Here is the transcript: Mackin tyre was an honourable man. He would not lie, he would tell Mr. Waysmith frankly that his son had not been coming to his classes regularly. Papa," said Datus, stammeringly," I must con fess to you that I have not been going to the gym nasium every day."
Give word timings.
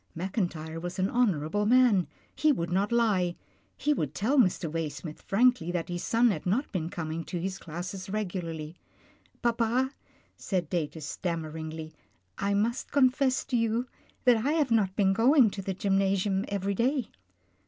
Mackin 0.15 0.49
tyre 0.49 0.79
was 0.79 0.97
an 0.97 1.11
honourable 1.11 1.67
man. 1.67 2.07
He 2.35 2.51
would 2.51 2.71
not 2.71 2.91
lie, 2.91 3.35
he 3.77 3.93
would 3.93 4.15
tell 4.15 4.39
Mr. 4.39 4.67
Waysmith 4.67 5.21
frankly 5.21 5.71
that 5.71 5.89
his 5.89 6.03
son 6.03 6.31
had 6.31 6.47
not 6.47 6.71
been 6.71 6.89
coming 6.89 7.23
to 7.25 7.39
his 7.39 7.59
classes 7.59 8.09
regularly. 8.09 8.75
Papa," 9.43 9.91
said 10.35 10.71
Datus, 10.71 11.05
stammeringly," 11.05 11.93
I 12.49 12.55
must 12.55 12.91
con 12.91 13.11
fess 13.11 13.45
to 13.45 13.55
you 13.55 13.85
that 14.23 14.37
I 14.43 14.53
have 14.53 14.71
not 14.71 14.95
been 14.95 15.13
going 15.13 15.51
to 15.51 15.61
the 15.61 15.75
gym 15.75 15.99
nasium 15.99 16.45
every 16.49 16.73
day." 16.73 17.09